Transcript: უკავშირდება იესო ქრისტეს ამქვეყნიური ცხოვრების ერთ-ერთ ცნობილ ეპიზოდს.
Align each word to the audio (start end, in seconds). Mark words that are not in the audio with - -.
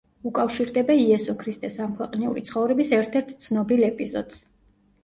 უკავშირდება 0.27 0.95
იესო 1.01 1.35
ქრისტეს 1.43 1.77
ამქვეყნიური 1.85 2.45
ცხოვრების 2.49 2.95
ერთ-ერთ 3.01 3.39
ცნობილ 3.47 3.89
ეპიზოდს. 3.93 4.47